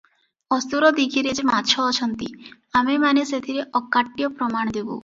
ଅସୁର 0.55 0.89
ଦୀଘିରେ 0.99 1.35
ଯେ 1.41 1.45
ମାଛ 1.49 1.75
ଅଛନ୍ତି 1.91 2.31
ଆମେମାନେ 2.81 3.29
ସେଥିରେ 3.35 3.69
ଅକାଟ୍ୟ 3.83 4.35
ପ୍ରମାଣ 4.41 4.79
ଦେବୁଁ। 4.79 4.93